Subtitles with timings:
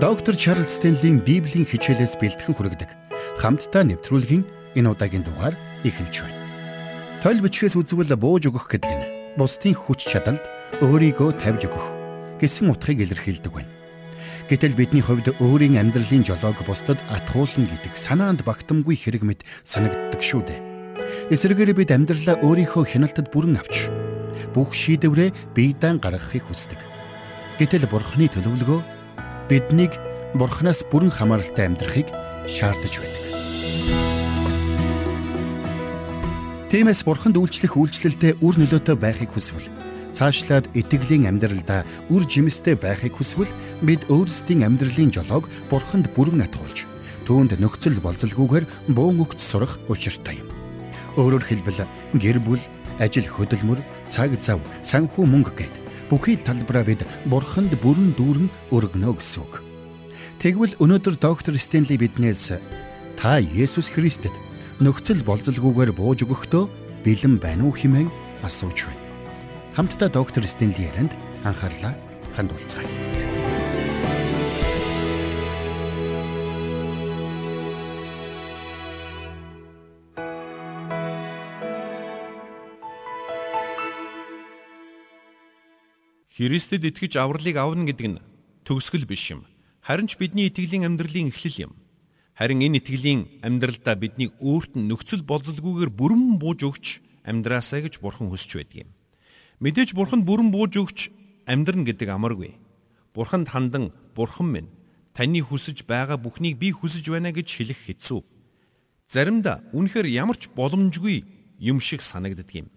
[0.00, 2.86] Доктор Чарлз Стенлийн Библийн хичээлээс бэлтгэн хүргэдэг
[3.42, 4.46] хамтдаа нэвтрүүлгийн
[4.78, 6.38] энэ удаагийн дугаар эхэлж байна.
[7.18, 10.46] Тойл бичгээс үзвэл бууж өгөх гэдэг нь бусдын хүч чадалд
[10.86, 11.86] өөрийгөө тавьж өгөх
[12.38, 13.74] гэсэн утгыг илэрхийлдэг байна.
[14.46, 20.46] Гэтэл бидний хувьд өөрийн амьдралын жолоог бусдад атгуулна гэдэг санаанд багтамгүй хэрэг мэд санагддаг шүү
[20.46, 20.60] дээ.
[21.34, 23.90] Эсвэргээр бид амьдралаа өөрийнхөө хяналтад бүрэн авч
[24.54, 26.78] бүх шийдвэрээ биедан гаргахыг хүсдэг.
[27.58, 28.97] Гэтэл Бурхны төлөвлөгөө
[29.48, 29.96] биднийг
[30.36, 32.08] Бурханаас бүрэн хамааралтай амьдрахыг
[32.44, 33.24] шаардаж байдаг.
[36.68, 39.72] Тиймээс Бурханд үйлчлэх үйлчлэлдээ үр нөлөөтэй байхыг хүсвэл
[40.12, 43.48] цаашлаад итгэлийн амьдралдаа үр жимстэй байхыг хүсвэл
[43.80, 46.84] бид өөрсдийн амьдралын жолоог Бурханд бүрэн атгуулж
[47.24, 50.52] түүнд нөхцөл болцолгүйгээр буун өгч сурах учиртай юм.
[51.16, 51.88] Өөрөөр хэлбэл
[52.20, 52.60] гэр бүл,
[53.00, 59.44] ажил хөдөлмөр, цаг зав, санхүү мөнгө гээд бүхий талбараа бид бурханд бүрэн дүүрэн өргөнө гэсэн
[59.44, 59.62] үг.
[60.40, 62.56] Тэгвэл өнөөдөр доктор Стенли биднээс
[63.18, 64.32] та Есүс Христэд
[64.80, 66.64] нөхцөл болзолгүйгээр бууж өгөхдөө
[67.02, 68.08] бэлэн байна уу хэмээн
[68.46, 69.02] асууж байна.
[69.74, 71.98] Хамтдаа доктор Стенли ярианд анхаарлаа
[72.38, 73.17] хандуулцгаая.
[86.38, 88.22] Христэд итгэж авралыг авна гэдэг нь
[88.62, 89.42] төгсгөл биш юм.
[89.82, 91.72] Харин ч бидний итгэлийн амьдралын эхлэл юм.
[92.38, 98.30] Харин энэ итгэлийн амьдралдаа бидний өөрт нь нөхцөл болзолгүйгээр бүрэн бууж өгч амьдраасаа гэж Бурхан
[98.30, 98.90] хүсэж байдаг юм.
[99.58, 101.10] Мэдээж Бурхан бүрэн бууж өгч
[101.50, 102.54] амьдрна гэдэг амаргүй.
[103.18, 104.70] Бурханд хандан Бурхан минь
[105.18, 108.22] таны хүсэж байгаа бүхнийг би хүсэж байна гэж хэлэх хэцүү.
[109.10, 111.26] Заримдаа үнэхээр ямар ч боломжгүй
[111.58, 112.70] юм шиг санагддаг юм.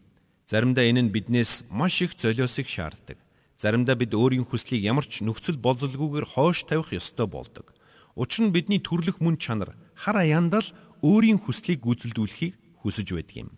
[0.49, 3.21] Заримдаа энэ нь биднээс маш их золиосыг шаарддаг.
[3.61, 7.77] Заримдаа бид өөрийн хүслийг ямар ч нөхцөл болзолгүйгээр хойш тавих ёстой болдог.
[8.17, 10.73] Учир нь бидний төрлөх мөн чанар хар аяндаа л
[11.05, 13.49] өөрийн хүслийг гүйцэлдүүлэхийг хүсэж байдаг юм.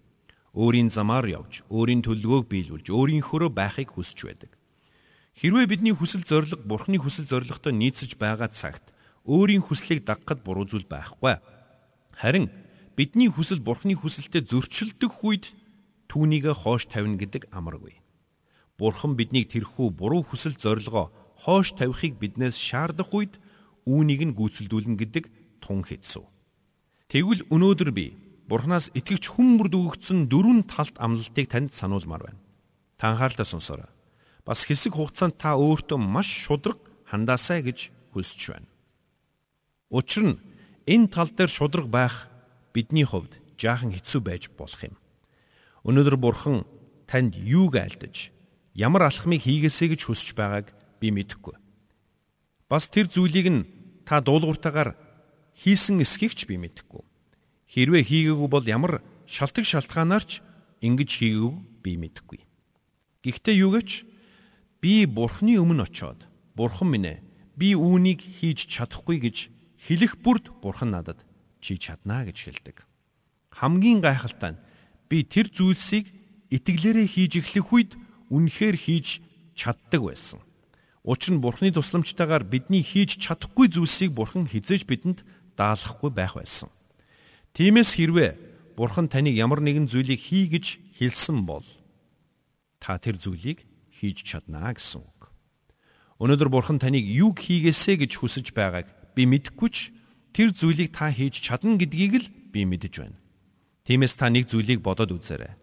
[0.52, 4.52] Өөрийн замаар явж, өөрийн төлөвлөгөөг биелүүлж, өөрийнхөөрөө байхыг хүсэж байдаг.
[5.40, 8.84] Хэрвээ бидний хүсэл зориг Бурхны хүсэл зоригтой нийцэж байгаа цагт
[9.24, 11.40] өөрийн хүслийг дагахад буруу зүйл байхгүй.
[12.12, 12.52] Харин
[13.00, 15.56] бидний хүсэл Бурхны хүсэлтэд зөрчилдөх үед
[16.12, 18.03] түүнийг хоош тавина гэдэг амаргүй.
[18.84, 21.08] Бурхан биднийг тэрхүү буруу хүсэл зорилгоо
[21.40, 23.40] хоош тавихыг биднээс шаардах үед
[23.88, 25.26] үүнийг нь гүйцэлдүүлнэ гэдэг
[25.64, 26.28] тун хэцүү.
[27.08, 28.20] Тэгвэл өнөөдөр би
[28.52, 32.44] Бурханаас итгэвч хүн бүрд өгөгдсөн дөрвөн талт амлалтыг танд сануулмаар байна.
[33.00, 33.88] Та анхааралтай сонсоорой.
[34.44, 36.76] Бас хэсэг хугацаанд та өөртөө маш шудраг
[37.08, 38.68] хандаасай гэж хүсэж байна.
[39.88, 40.42] Учир нь
[40.92, 42.28] энэ тал дээр шудраг байх
[42.76, 45.00] бидний хувьд жаахан хэцүү байж болох юм.
[45.88, 46.68] Өнөөдөр Бурхан
[47.08, 48.36] танд юуг айлдаж
[48.74, 51.56] ямар алхмыг хийгээсэй гэж хүсэж байгааг би мэдэхгүй.
[52.70, 53.62] Бас тэр зүйлийг нь
[54.06, 54.98] та дуулууртаагаар
[55.54, 57.06] хийсэн эсхийг ч би мэдэхгүй.
[57.70, 60.42] Хэрвээ хийгээгүй бол ямар шалтгаан шалтгаанаар ч
[60.82, 61.54] ингэж хийгээгүй
[61.86, 62.40] би мэдэхгүй.
[63.24, 63.90] Гэхдээ юу гэж
[64.82, 66.26] би бурхны өмнө очоод
[66.58, 67.24] бурхан минь ээ
[67.56, 69.38] би үүнийг хийж чадахгүй гэж
[69.78, 71.22] хэлэх бүрд бурхан надад
[71.62, 72.78] чи чаднаа гэж хэлдэг.
[73.54, 74.62] Хамгийн гайхалтай нь
[75.08, 76.10] би тэр зүйлсийг
[76.50, 77.92] итгэлээрээ хийж эхлэх үед
[78.30, 79.20] үнэхээр хийж
[79.56, 80.40] чаддаг байсан.
[81.04, 85.28] Учир нь Бурхны тусламжтайгаар бидний хийж чадахгүй зүйлсийг Бурхан хизээж бидэнд
[85.60, 86.72] даалгахгүй байх байсан.
[87.52, 88.32] Тиймээс хэрвээ
[88.80, 91.68] Бурхан таныг ямар нэгэн зүйлийг хий гэж хэлсэн бол
[92.80, 95.30] та тэр зүйлийг хийж чаднаа гэсэн үг.
[96.24, 99.92] Өнөөдөр Бурхан таныг юг хийгээсэ гэж хүсэж байгааг би мэдэхгүй ч
[100.34, 103.20] тэр зүйлийг та хийж чадна гэдгийг л би мэдэж байна.
[103.86, 105.63] Тиймээс та нэг зүйлийг бодоод үзээрэй.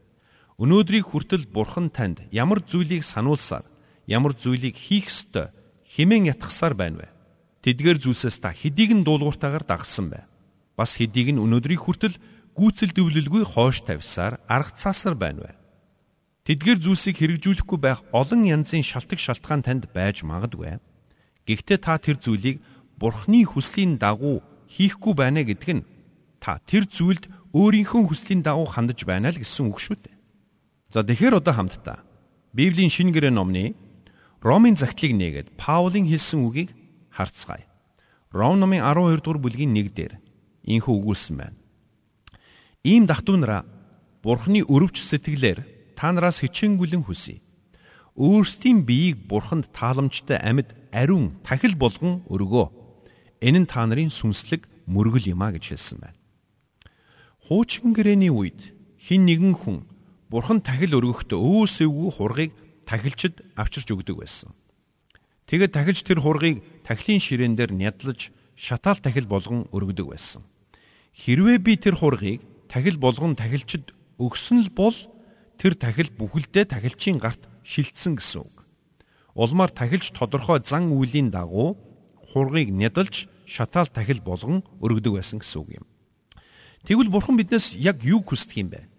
[0.60, 3.64] Өнөөдрийг хүртэл Бурхан танд ямар зүйлийг сануулсаар,
[4.04, 5.48] ямар зүйлийг хийх ёстой
[5.88, 7.08] хэмээн ятгахсаар байна вэ?
[7.64, 10.28] Тэдгээр зүйлсээс та хэдийг нь дуулууртаагаар дагсан бай.
[10.76, 12.20] Бас хэдийг нь өнөөдрийг хүртэл
[12.52, 15.52] гүйцэл дэвлэлгүй хоош тавьсаар арга цаасаар байна вэ?
[16.44, 20.76] Тэдгээр зүйлсийг хэрэгжүүлэхгүй байх олон янзын шалтгаан шалтгаан танд байж магадгүй.
[21.48, 22.60] Гэхдээ та тэр зүйлийг
[23.00, 25.88] Бурхны хүслийн дагуу хийхгүй байна гэдг нь
[26.36, 30.19] та тэр зүйлд өөрийнхөө хүслийн дагуу хандаж байна л гэсэн үг шүү дээ.
[30.90, 32.02] За тэгэхээр одоо хамтдаа
[32.50, 33.78] Библийн шинэ гэрээ номны
[34.42, 36.74] Ромын загтлыг нээгээд Паулийн хэлсэн үгийг
[37.14, 37.70] харцгаая.
[38.34, 40.18] Ром номын 12 дугаар бүлгийн 1 дээр
[40.66, 41.58] инхүү өгүүлсэн байна.
[42.82, 43.62] Ийм дахтуунараа
[44.26, 47.38] Бурхны өрөвч сэтгэлээр та нараас хичээнгүлэн хүсье.
[48.18, 52.66] Өөрсдийн биеийг Бурханд тааламжтай амьд ариун тахил болгон өргөө.
[53.38, 56.18] Энэ нь та нарын сүнслэг мөргөл юм а гэж хэлсэн байна.
[57.46, 59.89] Хуучин гэрээний үед хин нэгэн хүн
[60.30, 62.52] Бурхан тахил өргөхдөө өөсөөгөө хургийг
[62.86, 64.54] тахилчид авчирч өгдөг байсан.
[65.50, 70.46] Тэгээд тахилч тэр хургийг тахилын ширээн дээр нядлаж шатаал тахил болгон өргөдөг байсан.
[71.18, 73.90] Хэрвээ би тэр хургийг тахил болгон тахилчид
[74.22, 74.94] өгсөн л бол
[75.58, 78.62] тэр тахил бүхэлдээ тахилчийн гарт шилтсэн гэсэн үг.
[79.34, 81.74] Улмаар тахилч тодорхой зан үйлийн дагуу
[82.30, 85.86] хургийг нядалж шатаал тахил болгон өргөдөг байсан гэсэн үг юм.
[86.86, 88.89] Тэгвэл бурхан биднээс яг юу хүсдэг юм бэ?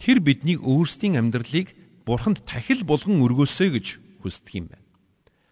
[0.00, 1.76] Тэр биднийг өөрсдийн амьдралыг
[2.08, 3.86] бурханд тахил болгон өргөөсэй гэж
[4.24, 4.86] хүсдэг юм байна.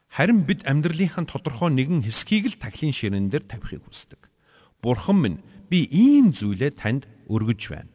[0.09, 4.33] Харин бид амьдралынхаа тодорхой нэгэн хэсгийг л тахилын ширээн дээр тавихыг хүсдэг.
[4.81, 7.93] Бурхан минь би ийм зүйлээ танд өргөж байна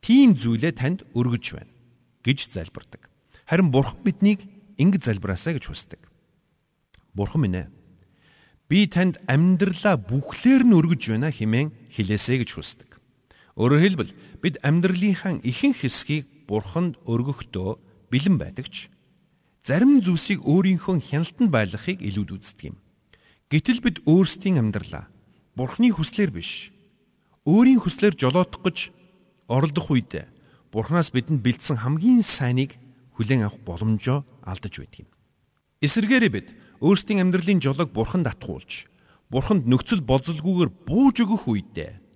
[0.00, 1.72] тийм зүйлээ танд өргөж байна
[2.24, 3.08] гэж залбирдаг.
[3.46, 4.40] Харин Бурхан биднийг
[4.78, 6.00] ингэж залбираасаа гэж хүсдэг.
[7.14, 7.68] Бурхан минь ээ.
[8.68, 12.87] Би танд амьдралаа бүхлээр нь өргөж байна хэмээн хэлээсэй гэж хүсдэг.
[13.58, 18.86] Өөрөөр хэлбэл бид амьдралынхаа ихэнх хэсгийг Бурханд өргөхдөө бэлэн байдагч
[19.66, 22.76] зарим зүйлсийг өөрийнхөө хяналтанд байлгахыг илүүд үздэг юм.
[23.50, 25.10] Гэтэл бид өөрсдийн амьдралаа
[25.58, 26.70] Бурхны хүслээр биш
[27.42, 28.94] өөрийн хүслээр жолоодох гэж
[29.50, 30.30] оролдох үед
[30.70, 32.78] Бурханаас бидэнд бэлдсэн хамгийн сайныг
[33.18, 35.10] хүлээн авах боломжоо алдаж байдаг юм.
[35.82, 38.86] Эсвэргээрээ бид өөрсдийн амьдралын жолоог Бурханд атгуулж,
[39.32, 42.07] Бурханд нөхцөл болзолгүйгээр бууж өгөх үедээ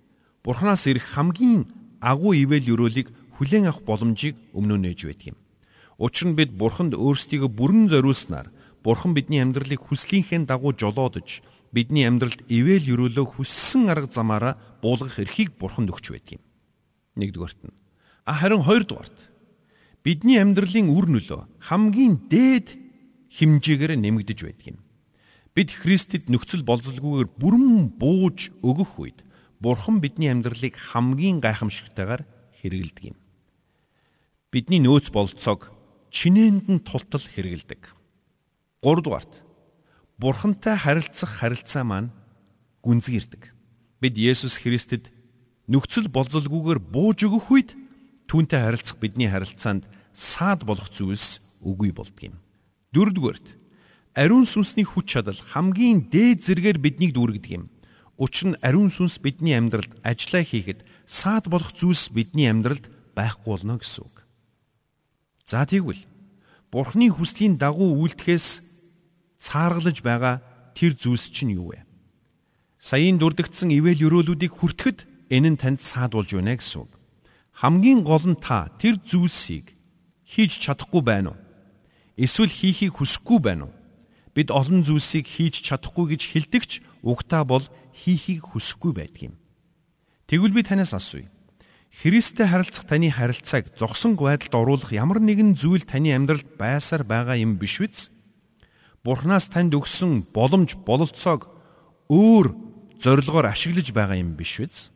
[0.43, 1.65] Бурханаас ирэх хамгийн
[2.03, 3.09] агуу ивэл өрөөлийг
[3.39, 5.37] хүлээн авах боломжийг өмнөө нээж байдаг юм.
[5.97, 8.51] Учир нь бид Бурханд өөрсдийгөө бүрэн зориулснаар
[8.83, 11.39] Бурхан бидний амьдралыг хүслийнхээ дагуу жолоодож
[11.71, 16.43] бидний амьдралд ивэл өрөөлөө хүссэн арга замаараа буулгах эрхийг Бурханд өгч байдаг юм.
[17.15, 17.75] Нэгдүгээрт нь.
[18.27, 19.31] Харин хоёрдугаарт
[20.03, 21.41] бидний амьдралын үр нөлөө
[21.71, 22.67] хамгийн дээд
[23.31, 24.79] хэмжээгээр нэмэгдэж байдаг юм.
[25.55, 29.19] Бид Христэд нөхцөл болзолгүйгээр бүрэн бууж өгөх үед
[29.63, 32.27] Бурхан бидний амьдралыг хамгийн гайхамшигтайгаар
[32.59, 33.17] хэрэгэлдэг юм.
[34.51, 35.71] Бидний нөөц болцоог
[36.11, 37.95] чинээнд нь тултал хэрэгэлдэг.
[38.83, 39.39] 3 дугаарт
[40.19, 42.11] Бурхантай харилцах харилцаа маань
[42.83, 43.55] гүнзгийрдэг.
[44.03, 45.07] Бид Есүс Христэд
[45.71, 47.71] нөхцөл болзолгүйгээр бууж өгөх үед
[48.27, 52.35] түүнтэй харилцах бидний харилцаанд саад болох зүйлс үгүй болдгийм.
[52.91, 53.47] Дөрөвдүгээрт
[54.19, 57.72] ариун сүнсний хүч чадал хамгийн дээд зэргээр биднийг дүүргэдэг юм.
[58.17, 63.81] Учир нь ариун сүнс бидний амьдралд ажиллаа хийхэд саад болох зүйлс бидний амьдралд байхгүй болно
[63.81, 64.23] гэсэн үг.
[65.45, 66.05] За тэгвэл
[66.73, 68.65] Бурхны хүслийн дагуу үйлдэхээс
[69.37, 70.41] цааргалж байгаа
[70.73, 71.85] тэр зүйлс чинь юу вэ?
[72.81, 76.91] Саяын дүрдэгдсэн ивэл өрөөлүүдийг хүртэхэд энэ нь танд саадуулж байна гэсэн үг.
[77.53, 79.77] Хамгийн гол нь та тэр зүйлсийг
[80.25, 81.39] хийж чадахгүй байна уу?
[82.17, 83.73] Эсвэл хийхийг хүсэхгүй байна уу?
[84.33, 86.71] Бид олон зүйлсийг хийж чадахгүй гэж хэлдэгч
[87.05, 89.35] угтаа бол хийхийг хүсэхгүй байдаг юм.
[90.27, 91.29] Тэгвэл би танаас асууя.
[91.93, 97.61] Христтэй харилцах таны харилцааг зогсон байдалд оруулах ямар нэгэн зүйл таны амьдралд байсаар байгаа юм
[97.61, 98.09] биш үз?
[99.05, 101.53] Бурханаас танд өгсөн боломж бололцоог
[102.09, 102.55] өөр
[102.97, 104.89] зорилгоор ашиглаж байгаа юм биш үз?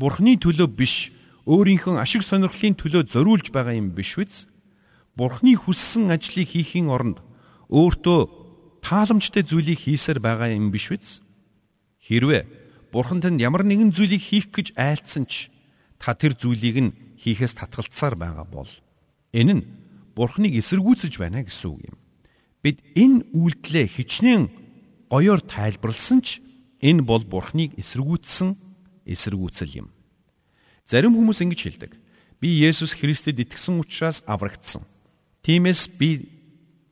[0.00, 1.12] Бурхны төлөө биш
[1.44, 4.48] өөрийнхөө ашиг сонирхлын төлөө зориулж байгаа юм биш үз?
[5.18, 7.20] Бурхны хүссэн ажлыг хийхийн оронд
[7.68, 8.20] өөртөө
[8.80, 11.20] тааламжтай зүйлийг хийсээр байгаа юм биш үз?
[12.00, 12.42] Хэрвээ
[12.90, 15.52] Бурхан танд ямар нэгэн зүйлийг хийх гэж айлцсан ч
[16.00, 18.70] та тэр зүйлийг нь хийхээс татгалцсаар байгаа бол
[19.36, 19.64] энэ нь
[20.16, 21.96] Бурхныг эсэргүүцэж байна гэсэн үг юм.
[22.60, 24.44] Бид энэ үйлдэлээ хичнээн
[25.06, 26.42] гоёор тайлбарлсан ч
[26.82, 28.58] энэ бол Бурхныг эсэргүүцсэн
[29.06, 29.88] эсэргүүцэл юм.
[30.84, 31.92] Зарим хүмүүс ингэж хэлдэг.
[32.42, 34.82] Би Есүс Христэд итгэсэн учраас аврагдсан.
[35.46, 36.26] Тиймээс би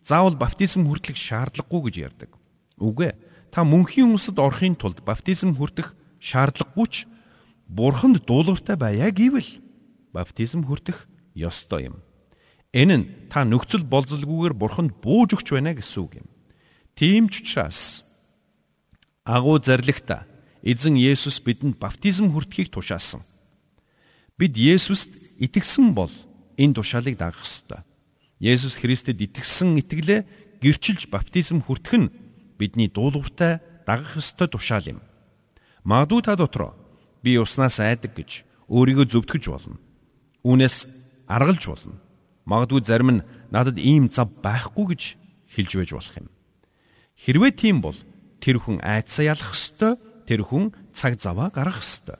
[0.05, 2.31] заавал баптизм хүртэх шаардлагагүй гэж ярьдаг.
[2.79, 3.17] Үгүй ээ.
[3.50, 6.97] Та мөнхийн өмсөд орохын тулд баптизм хүртэх шаардлагагүй ч
[7.69, 9.61] Бурханд дуулууртай байя гэвэл
[10.12, 11.97] баптизм хүртэх ёстой юм.
[12.73, 16.28] Энэ нь та нөхцөл болзолгүйгээр Бурханд бууж өгч байна гэсэн үг юм.
[16.97, 18.05] Тийм ч учраас
[19.25, 20.28] агуу зарлагта
[20.64, 23.25] эзэн Есүс бидэнд баптизм хүртхийг тушаасан.
[24.37, 26.12] Бид Есүст итгэсэн бол
[26.57, 27.85] энэ тушаалыг дагах ёстой.
[28.40, 32.09] Есүс Христэд итгэсэн итгэлээ гэрчилж баптизм хүртэх нь
[32.59, 35.00] бидний дуулууртай дагах ёстой тушаал юм.
[35.85, 36.75] Магадгүй та дотроо
[37.23, 39.79] би уснаас айдаг гэж өөрийгөө зөвтгөж болно.
[40.45, 40.91] Үүнээс
[41.31, 41.97] аргалж болно.
[42.45, 45.03] Магадгүй зарим нь надад ийм зав байхгүй гэж
[45.55, 46.29] хэлж байж болох юм.
[47.17, 47.97] Хэрвээ тийм бол
[48.43, 49.97] тэр хүн айдсаа ялах ёстой
[50.29, 52.19] тэр хүн цаг заваа гаргах ёстой.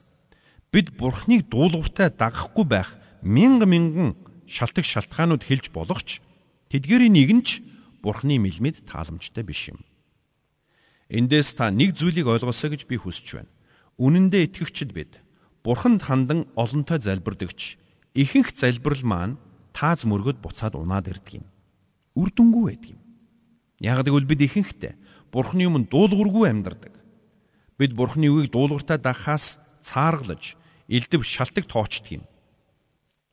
[0.71, 6.21] Бид Бурхныг дуулууртай дагахгүй байх мянга мянган шалтгаан шалтгаанууд хэлж болох ч
[6.69, 7.49] тэдгээрийн нэг нь ч
[8.01, 9.81] Бурхны мэлмэд тааламжтай биш юм.
[11.09, 13.51] Эндээс та нэг зүйлийг ойлгосоо гэж би хүсэж байна.
[13.97, 15.17] Үнэн дээр итгэгчд бид
[15.65, 17.81] Бурханд хандан олонтой залбирдагч
[18.13, 19.35] ихэнх залбирал маань
[19.73, 21.45] тааз мөргөд буцаад унаад ирдэг юм.
[22.13, 23.01] Үр дүнгүй байдаг юм.
[23.81, 24.93] Яг гэвэл бид ихэнхдээ
[25.33, 26.93] Бурхны өмнө дуулуургүй амьдардаг.
[27.77, 30.57] Бид Бурхны үгийг дуулууртаа дагахаас цааргалж,
[30.89, 32.23] элдв шалтак тоочдөг юм.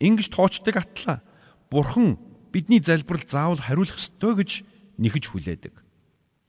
[0.00, 1.20] Ингиж тоочдөг атлаа
[1.68, 2.16] Бурхан
[2.52, 4.50] бидний залбирал заавал хариулах ёстой гэж
[5.00, 5.74] нэхэж хүлээдэг.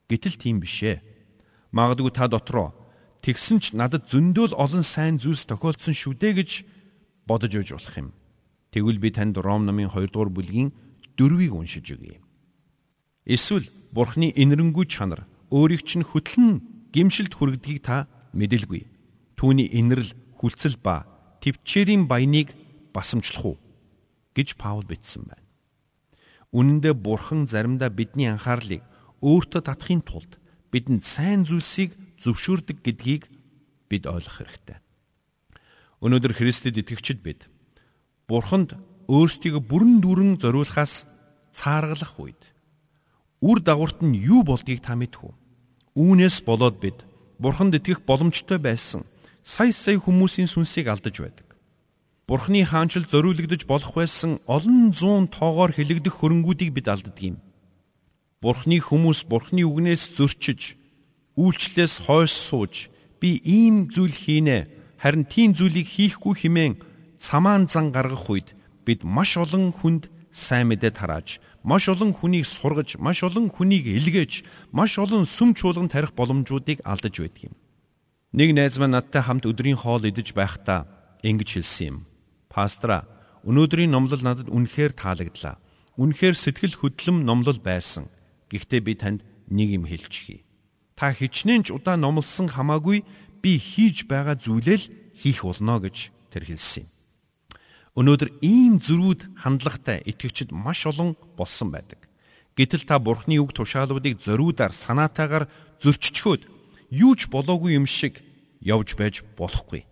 [0.07, 1.16] Гэтэл тийм биш ээ.
[1.71, 2.71] Магадгүй та дотроо
[3.21, 6.51] тэгсэн ч надад зөндөөл олон сайн зүйлс тохиолдсон шүү дээ гэж
[7.27, 8.09] бодож өгж болох юм.
[8.71, 10.71] Тэгвэл би танд Ром номын 2 дугаар бүлгийн
[11.19, 12.21] 4-ийг уншиж өгье.
[13.27, 18.87] Эсвэл Бурхны инэрэнгүй чанар өөрийг чинь хөтлөн гимшилд хүргэдгийг та мэдэлгүй.
[19.35, 21.07] Түүний инэрл хүлцэл ба
[21.43, 22.51] төвчээрийн баяныг
[22.95, 23.57] басамжлах уу
[24.35, 25.43] гэж Паул бичсэн байна.
[26.55, 28.83] Үнэн дээр Бурхан заримдаа бидний анхаарлыг
[29.19, 30.39] өөртөө татахын тулд
[30.71, 33.29] бидэнд сайн зүйлсийг зөвшөөрдөг гэдгийг
[33.89, 34.77] бид ойлгох хэрэгтэй.
[36.03, 37.47] Өнөөдөр Христэд итгэгчид бид
[38.27, 38.75] Бурханд
[39.07, 41.07] өөрсдийгөө бүрэн дүүрэн зориулахаас
[41.55, 42.41] цааргалах үед
[43.41, 45.31] үр дагаварт нь юу болдгийг та мэдхүү.
[45.95, 47.07] Үүнээс болоод бид
[47.39, 49.07] Бурханд итгэх боломжтой байсан
[49.47, 51.47] сая сая хүмүүсийн сүнсийг алдаж байдаг.
[52.27, 57.39] Бурхны хаанчил зориулагдж болох байсан олон зуун тоогоор хилэгдэх хөрөнгүүдийг бид алддаг юм.
[58.37, 60.77] Бурхны хүмүүс Бурхны үгнээс зөрчиж,
[61.33, 64.69] үйлчлээс хойш сууж, би ийм зүйл хийнэ,
[65.01, 66.73] харин тийм зүйлийг хийхгүй хэмээн
[67.17, 68.53] цамаан зан гаргах үед
[68.85, 74.45] бид маш олон хүнд сайн мэдээ тарааж, маш олон хүнийг сургаж, маш олон хүнийг илгээж,
[74.69, 77.55] маш олон сүм чуулган тарих боломжуудыг алдаж байдаг юм.
[78.37, 80.85] Нэг найз маань надтай хамт өдрийн хоол идэж байхдаа
[81.25, 81.97] ингэж хэлсэн юм.
[82.53, 83.09] Пастора,
[83.49, 85.57] өнөөдрийн номлол надад үнэхээр таалагдлаа.
[85.97, 88.05] Үнэхээр сэтгэл хөдлөм номлол байсан.
[88.51, 90.43] Гэхдээ би танд нэг юм хэлчихье.
[90.95, 93.03] Та хичнээн ч удаа номлосон хамаагүй
[93.41, 96.89] би хийж байгаа зүйлэл хийх болно гэж тэр хэлсэн юм.
[97.97, 102.05] Өнөөдөр ийм зөрүүд хандлагатай итгэгчид маш олон болсон байдаг.
[102.53, 105.49] Гэтэл та Бурхны үг тушаалуудыг зориудаар санаатаагаар
[105.81, 106.41] зөрчичхөөд
[106.93, 108.21] юу ч болоогүй юм шиг
[108.61, 109.85] явж байж болохгүй.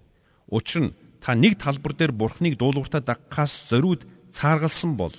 [0.49, 5.13] Учир нь та нэг талбар дээр Бурхныг дуулууртаа дагахаас зориуд цааргалсан бол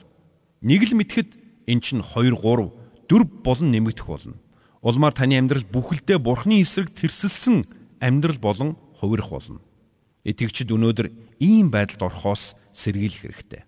[0.63, 1.31] нэг л мэтгэд
[1.67, 4.37] эн чинь 2 3 4 болон нэмэгдэх болно.
[4.83, 7.67] Улмаар таны амьдрал бүхэлдээ Бурхны эсрэг тэрсэлсэн
[8.01, 9.61] амьдрал болон хувирах болно.
[10.27, 13.63] Итгэгчид өнөөдөр ийм байдалд орохоос сэргийлэх хэрэгтэй.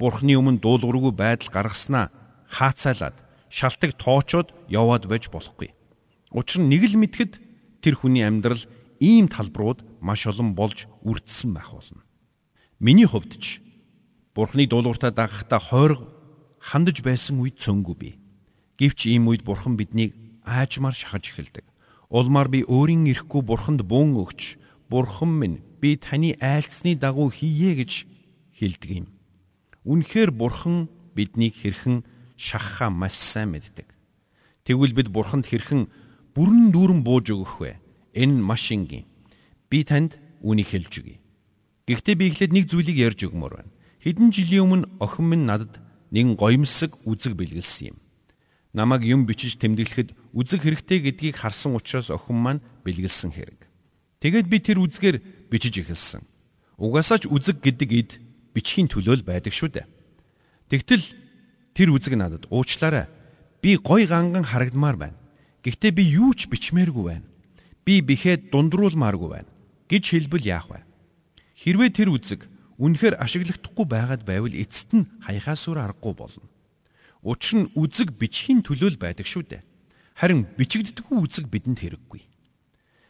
[0.00, 2.08] Бурхны өмнө дуулуургүй байдал гаргаснаа
[2.48, 3.14] хаацайлаад
[3.52, 5.70] шалтак тоочоод яваад байж болохгүй.
[6.32, 7.32] Учир нь нэг л мэдхэд
[7.84, 8.64] тэр хүний амьдрал
[8.98, 12.02] ийм талбарууд маш олон болж үрдсэн байх болно.
[12.80, 13.60] Миний хувьд ч
[14.34, 16.02] Бурхны дуулууртаа дагахтаа хойрог
[16.58, 18.23] хандаж байсан үед цөнгүү би.
[18.78, 21.64] Гэвч ийм үед Бурхан биднийг аажмаар шахаж эхэлдэг.
[22.10, 24.58] Улмаар би өөрийн эрэхгүй Бурханд бөөн өгч
[24.90, 28.08] Бурхан минь би таны айлцсны дагуу хийе гэж
[28.56, 29.06] хэлдэг юм.
[29.84, 32.08] Үнэхээр бурхан биднийг хэрхэн
[32.40, 33.84] шахахаа маш сайн мэддэг.
[34.64, 35.92] Тэгвэл бид бурханд хэрхэн
[36.32, 37.76] бүрэн дүүрэн бууж өгөх вэ?
[38.16, 39.04] Энэ маш энгийн.
[39.68, 41.20] Би танд үнийг хэлж өгье.
[41.84, 43.72] Гэхдээ би эхлээд нэг зүйлийг ярьж өгмөр байна.
[44.00, 45.84] Хэдэн жилийн өмнө охин минь надад
[46.16, 47.98] нэгэн гоёмсог үзэг бэлгэлсэн юм.
[48.74, 53.70] Намаг юм бичиж тэмдэглэхэд үзэг хэрэгтэй гэдгийг харсан учраас охин маань бэлгэлсэн хэрэг.
[54.18, 55.16] Тэгэд би тэр үзгээр
[55.46, 56.26] бичиж эхэлсэн.
[56.82, 58.10] Угаасаа ч үзэг гэдэг ид
[58.50, 59.86] бичхийн төлөө л байдаг шүү дээ.
[60.74, 61.04] Тэгтэл
[61.70, 63.06] тэр үзэг надад уучлаарай.
[63.62, 65.18] Би гой ганган харагдмаар байна.
[65.62, 67.26] Гэхдээ би юу ч бичмээргүй байна.
[67.86, 69.50] Би бихэд дундруулмааргүй байна
[69.86, 70.82] гэж хэлбэл яах вэ?
[71.62, 72.50] Хэрвээ тэр үзэг
[72.82, 76.48] үнэхээр ашиглахдаггүй байгаад байвал эцэст нь хаяхаасуур аргагүй болно.
[77.24, 79.62] Учир нь үзэг бичхийн төлөө л байдаг шүү дээ.
[80.20, 82.22] Харин бичигддэггүй үзэг бидэнд хэрэггүй.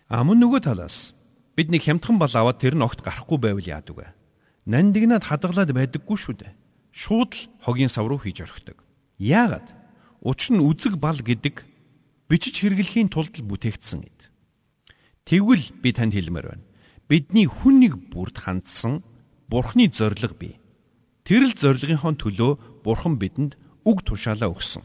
[0.09, 1.12] А мөн нөгөө талаас
[1.54, 4.11] Бид нэг хямдхан бол аваад тэр нь огт гарахгүй байвал яадаг вэ?
[4.66, 6.52] Нандинаад хадгалаад байдаггүй шүү дээ.
[6.90, 8.83] Шууд л хогийн сав руу хийж орхидог.
[9.23, 9.71] Яагаад?
[10.18, 11.62] Учир нь үзэг бал гэдэг
[12.26, 14.21] бичиж хэрэглэхийн тулд бүтээгдсэн гэд.
[15.30, 16.66] Тэгвэл би танд хэлмээр байна.
[17.06, 19.06] Бидний хүн нэг бүрд хандсан
[19.47, 20.59] Бурхны зориг бий.
[21.23, 24.82] Тэр л зоригынхон төлөө Бурхан бидэнд үг тушаалаа өгсөн.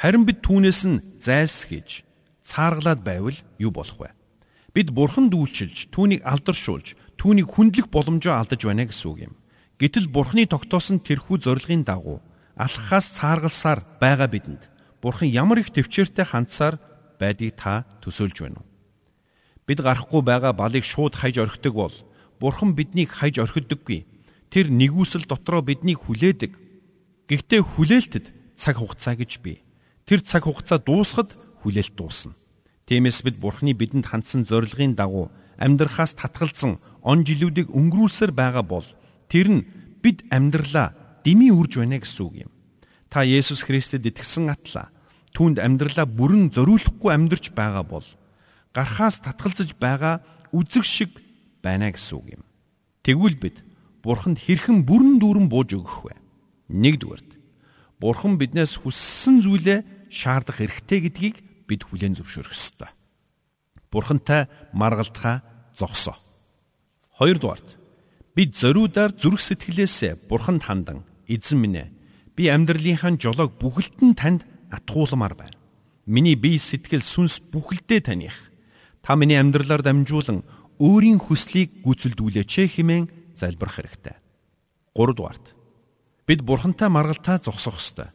[0.00, 2.02] Харин бид түүнээс нь зайлсхийж
[2.40, 4.10] цааргалаад байвал юу болох вэ?
[4.72, 9.34] Бид бурханд үйлчилж, түүнийг алдаршуулж, түүнийг хүндлэх боломжоо алдаж байна гэсэн үг юм.
[9.80, 12.20] Гэтэл бурхны тогтоосон тэрхүү зорилгын дагуу
[12.56, 14.62] алхахаас цааргалсаар байгаа бидэнд
[15.00, 16.76] бурхан ямар их төвчээртэй хандсаар
[17.16, 18.68] байдгийг та төсөөлж байна уу?
[19.64, 21.96] Бид гарахгүй байгаа балыг шууд хайж орхидог бол
[22.40, 24.04] бурхан биднийг хайж орхидоггүй.
[24.52, 26.52] Тэр нэгүсэл дотроо биднийг хүлээдэг.
[27.30, 28.26] Гэхдээ хүлээлтэд
[28.58, 29.62] цаг хугацаа гэж бий.
[30.02, 31.30] Тэр цаг хугацаа дуусахад
[31.62, 32.34] хүлээлт дуусна.
[32.90, 38.82] Тиймээс бид Бурхны бидэнд хандсан зорилгын дагуу амьдрахаас татгалзан он жилүүдийг өнгөрүүлсээр байгаа бол
[39.30, 39.62] тэр нь
[40.02, 40.90] бид амьдралаа
[41.22, 42.52] дими үрж байна гэсэн үг юм.
[43.06, 44.90] Та Есүс Христэд итгэсэн атлаа
[45.30, 48.06] түүнд амьдралаа бүрэн зориулахгүй амьдарч байгаа бол
[48.74, 50.18] гархаас татгалзаж байгаа
[50.50, 51.14] үзэг шиг
[51.62, 52.42] байна гэсэн үг юм.
[53.06, 53.62] Тэгвэл бид
[54.02, 56.18] Бурханд хэрхэн бүрэн дүүрэн бууж өгөх вэ?
[56.70, 57.30] Нэгдүгээрт
[58.00, 62.90] Бурхан биднээс хүссэн зүйлээ шаардах эрхтэй гэдгийг бид хүлээн зөвшөөрөх ёстой.
[63.92, 65.42] Бурхантай маргалдахаа
[65.76, 66.16] зогсоо.
[67.18, 67.76] Хоёрдугаарт
[68.32, 71.92] бид зориудаар зүрх сэтгэлээсээ Бурханд хандан эзэн минь ээ
[72.38, 75.58] би амьдралынхаа жолоог бүхэлдэн танд атгууламар байна.
[76.06, 78.34] Миний бие сэтгэл сүнс бүхэлдээ таних.
[79.04, 80.46] Та миний амьдралаар дамжуулан
[80.80, 84.16] өөрийн хүслийг гүйцэлдүүлээч хэмээн залбирах хэрэгтэй.
[84.96, 85.59] 3 дугаарт
[86.26, 88.10] бид бурхантай маргалтаа зогсох ёстой.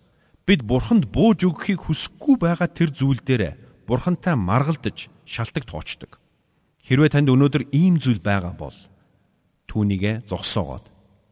[0.45, 3.57] Бид бурханд бууж өгөхийг хүсэхгүй байгаа тэр зүйл дээр
[3.87, 6.21] бурхантай маргалдаж шалтак тоочдог.
[6.85, 8.77] Хэрвээ танд өнөөдөр ийм зүйл байгаа бол
[9.65, 10.85] түүнийгэ зогсоогоод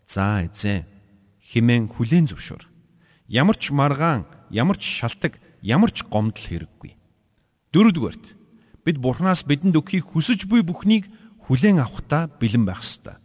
[0.10, 0.90] за эзэн
[1.40, 2.64] химэн хүлээн зөвшөөр.
[3.30, 6.98] Ямар ч маргаан, ямар ч шалтак, ямар ч гомдол хэрэггүй.
[7.70, 8.26] Дөрөвдүгээрт
[8.84, 11.08] бид Бурханаас бидэнд өгөхийг хүсэж буй бүхнийг
[11.46, 13.18] хүлээн авахдаа бэлэн байх ёстой.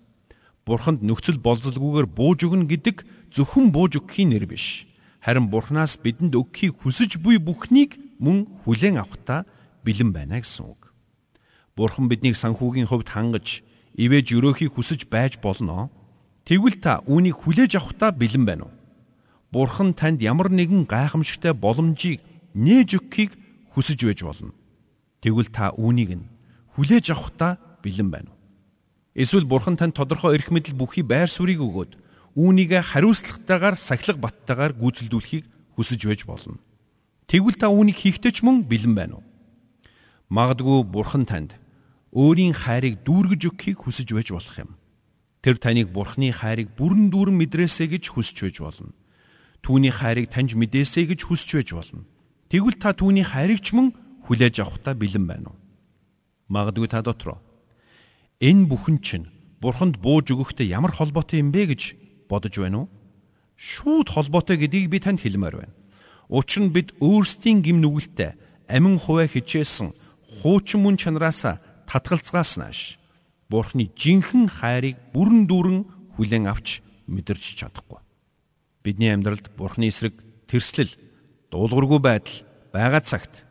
[0.69, 2.97] Бурханд нөхцөл болзолгүйгээр бууж өгнө гэдэг
[3.35, 4.89] зөвхөн бууж өгөхийн нэр биш.
[5.21, 9.45] Харин Бурханаас бидэнд өгөхийг хүсэж буй бүхнийг мөн хүлээн авахдаа
[9.85, 10.95] бэлэн байна гэсэн үг.
[11.77, 13.63] Бурхан биднийг санхүүгийн хувьд хангаж
[13.95, 15.91] ивэж өрөөхийг хүсэж байж болно.
[16.49, 18.75] Тэгвэл та үүнийг хүлээж авахдаа бэлэн байна уу?
[19.53, 22.21] Бурхан танд ямар нэгэн гайхамшигтай боломжийг
[22.55, 23.33] нээж өгөхийг
[23.75, 24.55] хүсэж байж болно.
[25.21, 26.27] Тэгвэл та үүнийг нь
[26.75, 28.39] хүлээж авахдаа бэлэн байна уу?
[29.19, 32.08] Эсвэл Бурхан танд тодорхой эрх мэдэл бүхий байр суурийг өгөөд
[32.39, 36.63] үүнийг хариуцлагатайгаар сахилга баттайгаар гүйцэлдүүлэхийг хүсэж байж болно.
[37.27, 39.27] Тэгвэл та үүнийг хийхдээ ч мөн бэлэн байна уу?
[40.31, 41.59] Магадгүй Бурхан танд
[42.15, 44.79] өөрийн хайрыг дүүргэж өгөхийг хүсэж байж болох юм.
[45.43, 48.95] Тэр таныг Бурхны хайрыг бүрэн дүүрэн мэдрээсэй гэж хүсэж байж болно.
[49.67, 52.07] Түүний хайрыг таньж мэдээсэй гэж хүсэж байж болно.
[52.55, 53.93] Тэгвэл та түүний хайрыг ч мөн
[54.31, 55.59] хүлээж авахтаа бэлэн байна уу?
[56.49, 57.43] Магадгүй та дотроо
[58.41, 59.27] энэ бүхэн чинь
[59.59, 62.89] Бурханд бууж өгөхтэй ямар холбоотой юм бэ гэж бодож байна уу?
[63.57, 65.75] Шууд холбоотой гэдгийг би танд хэлмээр байна.
[66.29, 68.37] Учир нь бид өөрсдийн гим нүгэлтэй
[68.69, 69.97] амин хуваа хичээсэн
[70.45, 73.01] хуучин мөн чанараасаа татгалцгаас нааш
[73.49, 75.81] Бурхны жинхэнэ хайрыг бүрэн дүүрэн
[76.21, 77.97] хүлээн авч мэдэрч чадахгүй.
[78.85, 80.13] Бидний амьдралд Бурхны эсрэг
[80.45, 80.93] тэрслэл,
[81.49, 82.45] дуулуургүй байдал
[82.77, 83.49] байгаа цагт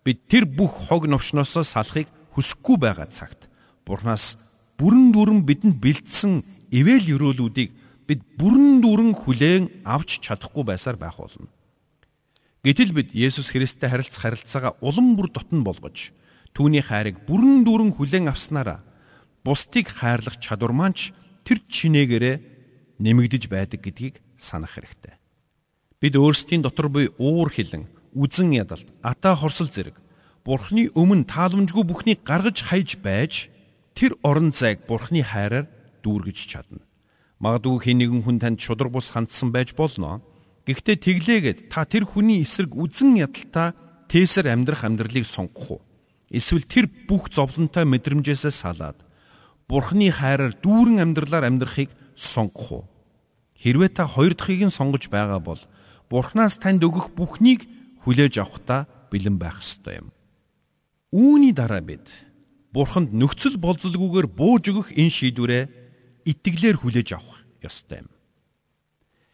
[0.00, 3.52] бид тэр бүх хог новшноосоо салахыг хүсэхгүй байгаа цагт
[3.84, 4.40] Бурханаас
[4.80, 6.40] бүрэн дүүрэн бидэнд бэлдсэн
[6.72, 11.48] ивэл өрөөлүүдийг бид бүрэн дүүрэн хүлээн авч чадахгүй байсаар байх болно.
[12.64, 16.12] Гэтэл бид Есүс Христтэй харилцах харилцаагаа улам бүр дотн болгож
[16.56, 18.80] түүний хайрыг бүрэн дүүрэн хүлээн авснараа
[19.44, 21.12] бусдыг хайрлах чадвар маань ч
[21.44, 22.36] тэр чинээгээрээ
[23.04, 25.16] нэмэгдэж байдаг гэдгийг санах хэрэгтэй.
[26.00, 29.96] Бид өөрсдийн дотор буй уур хилэн, үзен ядалт, ата хорсол зэрэг
[30.44, 33.48] Бурхны өмнө тааламжгүй бүхнийг гаргаж хайж байж
[33.96, 35.64] тэр орон зайг Бурхны хайраар
[36.04, 36.83] дүүргэж чадна.
[37.44, 40.24] Магадгүй хэн нэгэн хүн танд шудраг бус хандсан байж болно.
[40.64, 43.76] Гэхдээ тэглээгээд та тэр хүний эсрэг үзен ядалтаа
[44.08, 45.80] тээсэр амьдрах амьдралыг сонгох уу?
[46.32, 48.96] Эсвэл тэр бүх зовлонтой мэдрэмжээсээ салаад
[49.68, 52.84] Бурхны хайраар дүүрэн амьдралаар амьдрахыг сонгох уу?
[53.60, 55.60] Хэрвээ та хоёр дахьыг нь сонгож байгаа бол
[56.08, 57.68] Бурхнаас танд өгөх бүхнийг
[58.08, 60.08] хүлээж авахдаа бэлэн байх ёстой юм.
[61.12, 62.08] Үүний дараа бид
[62.72, 65.64] Бурханд нөхцөл болзолгүйгээр бууж өгөх энэ шийдвэрээ
[66.24, 67.33] итгэлээр хүлээж авах
[67.64, 68.08] ёстой юм.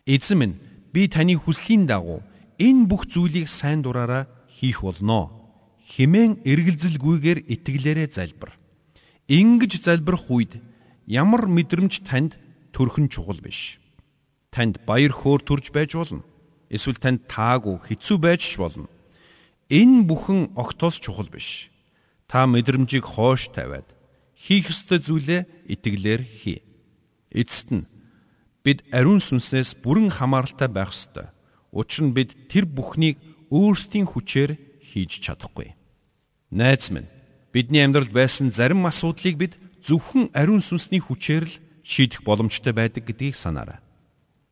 [0.07, 0.61] Эзэн минь
[0.95, 2.23] би таны хүслийн дагуу
[2.59, 5.41] энэ бүх зүйлийг сайн дураараа хийх болно
[5.91, 8.55] химэн эргэлзэлгүйгээр итгэлээрээ залбир.
[9.27, 10.63] Ингиж залбирх үед
[11.11, 12.39] ямар мэдрэмж танд
[12.71, 13.83] төрхөн чухал биш.
[14.55, 16.23] Танд баяр хөөр төрж байж болно.
[16.71, 18.87] Эсвэл танд таагүй хэцүү байж болно.
[19.67, 21.71] Энэ бүхэн огтоос чухал биш.
[22.31, 23.87] Та мэдрэмжийг хоош тавиад
[24.39, 25.43] хийх ёстой зүйлээ
[25.75, 26.63] итгэлээр хий.
[27.35, 27.87] Эцэст нь
[28.65, 31.33] бид ариун сүнснээс бүрэн хамааралтай байх ёстой.
[31.73, 33.17] Учир нь бид тэр бүхнийг
[33.49, 35.75] өөрсдийн хүчээр хийж чадахгүй.
[36.51, 37.09] Найз минь
[37.53, 43.35] бидний амьдралд байсан зарим асуудлыг бид зөвхөн ариун сүнсний хүчээр л шийдэх боломжтой байдаг гэдгийг
[43.35, 43.81] санаарай.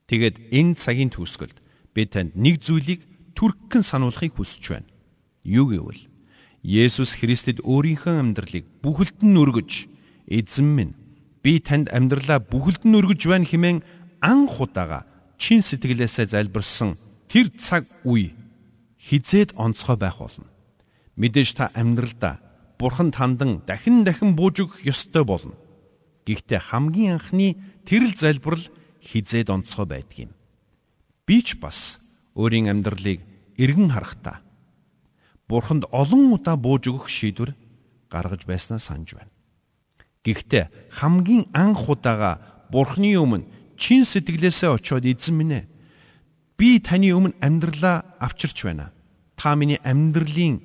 [0.08, 1.58] Тэгэд энэ цагийн төгсгөлд
[1.92, 3.04] би танд нэг зүйлийг
[3.36, 4.88] түргэн сануулахыг хүсэж байна.
[5.44, 6.08] Юу гэвэл
[6.64, 9.86] Есүс Христэд өөрийнхөө амьдралыг бүхэлд нь өргөж
[10.26, 10.94] эзэн минь
[11.44, 13.78] би танд амьдралаа бүхэлд нь өргөж байна хэмээн
[14.20, 15.06] анх удаага
[15.38, 16.96] чин сэтгэлээсээ залбирсан
[17.28, 18.34] тэр цаг үе
[18.98, 20.46] хизээд онцгой байх болно.
[21.16, 22.40] Мэдээж та амьдралдаа
[22.78, 25.54] бурханд хандан дахин дахин бууж өгөх ёстой болно.
[26.26, 28.66] Гэхдээ хамгийн анхны тэрл залбирал
[29.02, 30.32] хизээд онцгой байдаг юм.
[31.26, 31.98] Би ч бас
[32.34, 33.22] өөрийн амьдралыг
[33.58, 34.46] эргэн харахтаа
[35.48, 37.56] Бурханд олон удаа бууж өгөх шийдвэр
[38.12, 39.32] гаргаж байснаа санаж байна.
[40.20, 42.36] Гэхдээ хамгийн анх удаага
[42.68, 45.64] Бурхны өмнө чин сэтгэлээсээ очиод эзэн минь ээ
[46.58, 48.90] би таны өмнө амьдралаа авчирч байна.
[49.38, 50.58] Та миний амьдралын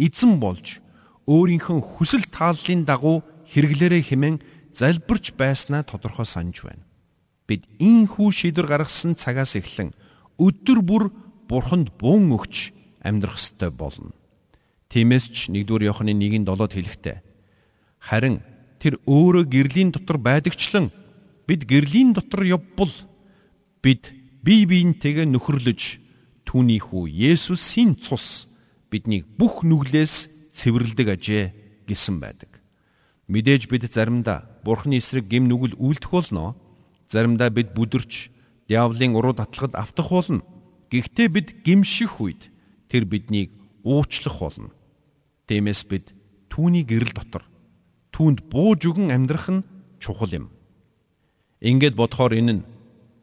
[0.00, 0.80] эзэн болж
[1.28, 3.20] өөрийнхөө хүсэл тааллын дагуу
[3.52, 4.36] хэрэглээрэ хэмээн
[4.72, 6.88] залбирч байснаа тодорхой санаж байна.
[7.44, 9.92] Бид ийхүү шийдвэр гаргасан цагаас эхлэн
[10.40, 11.12] өдөр бүр
[11.48, 12.72] бурханд бөөн өгч
[13.04, 14.16] амьдрах ёстой болно.
[14.88, 17.16] Тиймээс ч 1-р Иохны 1-7-д хэлэхдээ
[18.00, 18.40] харин
[18.80, 20.88] тэр өөрөө гэрлийн дотор байдагчлан
[21.48, 22.92] бид гэрлийн дотор явбал
[23.80, 24.12] бид
[24.44, 25.82] бие биентэйгээ нөхөрлөж
[26.44, 28.44] түүний хүү Есүсийн цус
[28.92, 31.44] биднийг бүх нүглээс цэвэрлдэг ажээ
[31.88, 32.60] гэсэн байдаг.
[33.32, 36.56] Мэдээж бид заримдаа Бурхны эсрэг гим нүгэл үйлдэх болно.
[37.08, 38.28] Заримдаа бид бүдэрч
[38.68, 40.44] диавлын уруу татлагад автах болно.
[40.92, 42.52] Гэхдээ бид гимших үед
[42.92, 43.52] тэр биднийг
[43.84, 44.72] уучлах болно.
[45.48, 46.12] Тиймээс бид
[46.52, 47.44] түүний гэрэл дотор
[48.12, 49.64] түүнд бууж өгөн амьдрах нь
[50.00, 50.57] чухал юм.
[51.60, 52.66] Ингээд бодохоор энэ нь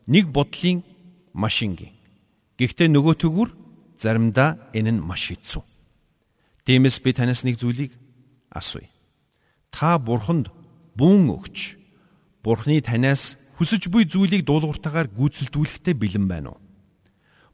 [0.07, 0.83] нэг бодлын
[1.33, 1.95] маш энгийн.
[2.59, 3.49] Гэхдээ нөгөө төгөр
[3.99, 5.63] заримдаа энэ нь маш хэцүү.
[6.65, 7.91] Тиймээс би танаас нэг зүйлийг
[8.51, 8.89] асууя.
[9.71, 10.51] Та бурханд
[10.99, 11.79] бүүн өгч
[12.43, 16.59] бурхны танаас хүсэж буй зүйлийг дуулууртаагаар гүйцэлдүүлэхдээ бэлэн байна уу?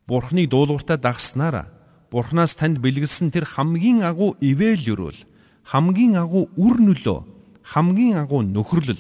[0.10, 5.20] Бурхны дуулууртаа дагснараа Бурханаас танд бэлгэлсэн тэр хамгийн агуу ивэл юрүүл
[5.64, 7.20] хамгийн агуу үр нөлөө
[7.64, 9.00] хамгийн агуу нөхөрлөл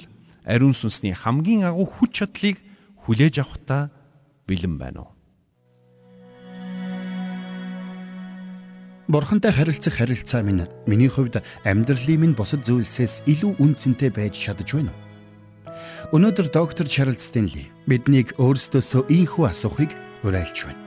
[0.52, 2.60] ариун сүнсний хамгийн агуу хүч чадлыг
[3.08, 3.88] хүлээж авахтаа
[4.46, 5.12] бэлэн байна уу?
[9.12, 14.92] Бурхантай харилцах харилцаа минь миний хувьд амьдралын минь бусад зүйлсээс илүү үнцэнтэй байж чадж байна
[14.92, 15.12] уу?
[16.16, 19.92] Өнөөдөр доктор Чарлз Стенли биднийг өөрсдөөсөө ийхүү асуухыг
[20.24, 20.84] уриалж байна.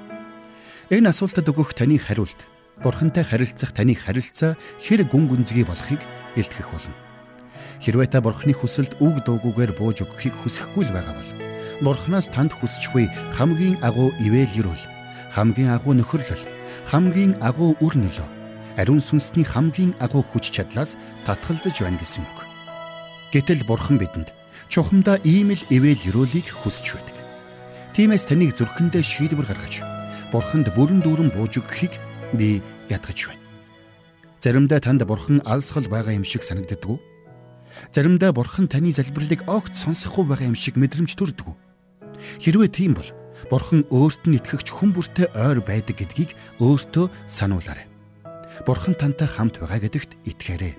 [0.89, 2.41] Энэ асуултад өгөх таны хариулт
[2.81, 6.01] Бурхантай харилцах таны харилцаа хэр гүн гүнзгий болохыг
[6.37, 7.04] илтгэх болно.
[7.83, 11.31] Хэрвээ та Бурханы хүсэлд үг дуугүйгээр бууж өгөхийг хүсэхгүй л байгаа бол
[11.83, 14.85] Бурханаас танд хүсч буй хамгийн агуу ивэл юрэл,
[15.35, 16.45] хамгийн агуу нөхөрлөл,
[16.87, 18.29] хамгийн агуу үр нөлөө,
[18.79, 20.95] ариун сүнсний хамгийн агуу хүч чадлаас
[21.27, 22.39] татгалзаж байна гэсэн үг.
[23.35, 24.31] Гэтэл Бурхан бидэнд
[24.71, 27.17] чухамдаа ийм л ивэл юрэлийг хүсч байдаг.
[27.95, 29.83] Тиймээс таныг зүрхэндээ шийдвэр гаргаж
[30.35, 31.95] бурханд бүрэн дүүрэн бууж өгөхийг
[32.35, 32.59] би
[32.91, 33.43] ядгаж байна.
[34.43, 36.99] Заримдаа танд бурхан алсгал байгаа юм шиг санагддаг уу?
[37.93, 41.55] Заримдаа бурхан таны залбирлыг огт сонсохгүй байгаа юм шиг мэдрэмж төрдөг?
[42.41, 43.09] Хэрвээ тийм бол
[43.51, 47.87] бурхан өөрт нь итгэгч хүн бүртээ ойр байдаг гэдгийг өөртөө сануулаарай.
[48.67, 50.75] Бурхан тантай хамт байгаа гэдэгт итгээрэй.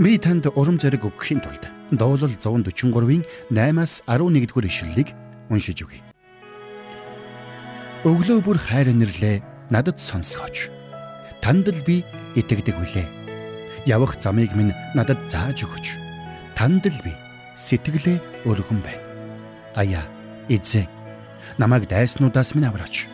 [0.00, 5.14] Би танд урам зориг өгөхийн тулд Дуулал 143-ийн 8-аас 11-р ишлэлийг
[5.50, 6.02] уншиж өгье.
[8.02, 10.70] Өглөө бүр хайр нэрлээ надад сонсгооч.
[11.42, 12.02] Танд л би
[12.34, 13.06] итгэдэг үлээ.
[13.86, 16.05] Явах замыг минь надад зааж өгөөч.
[16.56, 17.12] Танд л би
[17.52, 19.04] сэтгэлээ өргөн байна.
[19.76, 20.08] Аяа
[20.48, 20.88] эзэн
[21.60, 23.04] намайг дайснуудаас минь авраач.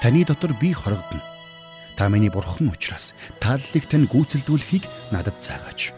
[0.00, 1.20] Таны дотор би хорогдно.
[1.96, 5.92] Та миний бурхан учраас тааллыг тань гүйцэлдүүлэхийг надад заагаач.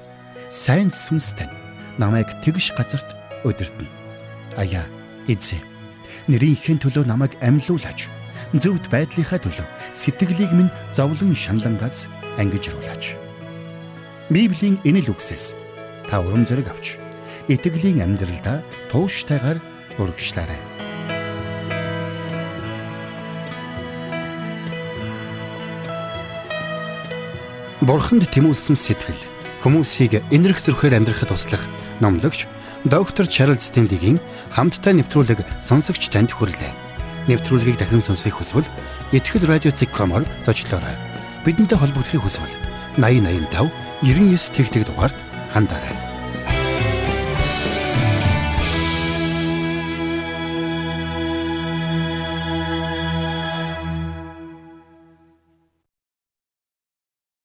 [0.51, 1.55] Сайн сүнс тань
[2.03, 3.07] намайг тэгш газарт
[3.47, 3.87] удирдна.
[4.59, 4.83] Аяа
[5.31, 5.63] эзэн
[6.27, 8.11] нэрийнхээ төлөө намайг амьлуулаач
[8.59, 12.11] зөвхт байдлынхаа төлөө сэтгэлийг минь зовлон шаналнгаас
[12.43, 13.15] ангижруулаач.
[14.35, 15.68] Библийн энэ л үгсээс
[16.09, 16.97] та урам зориг авч
[17.53, 19.61] итгэлийн амьдралдаа тууштайгаар
[20.01, 20.63] үргэлжлээрэй.
[27.85, 29.23] Бурханд тэмүүлсэн сэтгэл
[29.63, 31.65] хүмүүсийг энэрх зөрхөөр амьдрахад туслах
[32.03, 32.51] номлогч
[32.85, 34.19] доктор Чарлз Стенлигийн
[34.53, 36.73] хамттай нэвтрүүлэг сонсогч танд хүрэлээ
[37.29, 38.69] нэвтрүүлгийг дахин сонсохыг хүсвэл
[39.13, 40.97] ихтгэл радиоцик.com-оор зочлоорой.
[41.45, 42.55] Бидэнтэй холбогдохыг хүсвэл
[42.97, 43.71] 8085
[44.03, 45.17] 99 тэгтэг дугаард
[45.59, 46.08] 한달에